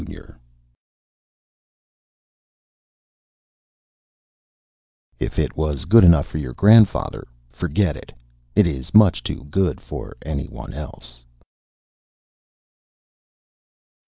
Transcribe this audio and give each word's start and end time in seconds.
Illustrated 0.09 0.31
by 5.19 5.27
KOSSIN 5.27 5.27
_If 5.29 5.37
it 5.37 5.55
was 5.55 5.85
good 5.85 6.03
enough 6.03 6.25
for 6.25 6.39
your 6.39 6.55
grandfather, 6.55 7.27
forget 7.51 7.95
it... 7.95 8.11
it 8.55 8.65
is 8.65 8.95
much 8.95 9.21
too 9.21 9.43
good 9.51 9.79
for 9.79 10.17
anyone 10.23 10.73
else! 10.73 11.23